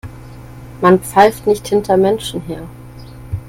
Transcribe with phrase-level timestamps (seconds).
[0.81, 2.63] Man pfeift nicht hinter Menschen her.